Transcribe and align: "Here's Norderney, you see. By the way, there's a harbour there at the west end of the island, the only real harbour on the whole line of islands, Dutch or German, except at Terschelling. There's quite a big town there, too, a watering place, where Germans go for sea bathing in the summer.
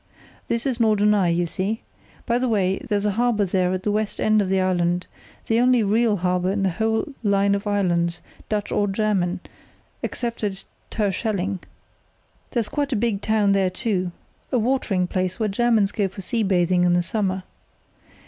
"Here's 0.49 0.79
Norderney, 0.79 1.31
you 1.31 1.45
see. 1.45 1.81
By 2.25 2.39
the 2.39 2.49
way, 2.49 2.79
there's 2.89 3.05
a 3.05 3.11
harbour 3.11 3.45
there 3.45 3.71
at 3.71 3.83
the 3.83 3.91
west 3.91 4.19
end 4.19 4.41
of 4.41 4.49
the 4.49 4.59
island, 4.59 5.05
the 5.45 5.59
only 5.59 5.83
real 5.83 6.17
harbour 6.17 6.51
on 6.51 6.63
the 6.63 6.71
whole 6.71 7.13
line 7.21 7.53
of 7.53 7.67
islands, 7.67 8.19
Dutch 8.49 8.71
or 8.71 8.87
German, 8.87 9.41
except 10.01 10.43
at 10.43 10.63
Terschelling. 10.89 11.59
There's 12.49 12.67
quite 12.67 12.91
a 12.91 12.95
big 12.95 13.21
town 13.21 13.51
there, 13.51 13.69
too, 13.69 14.11
a 14.51 14.57
watering 14.57 15.05
place, 15.05 15.39
where 15.39 15.47
Germans 15.49 15.91
go 15.91 16.07
for 16.07 16.21
sea 16.23 16.41
bathing 16.41 16.83
in 16.83 16.93
the 16.93 17.03
summer. 17.03 17.43